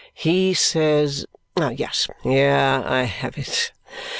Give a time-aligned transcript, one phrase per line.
[0.15, 2.07] He says yes!
[2.23, 3.71] Here I have it!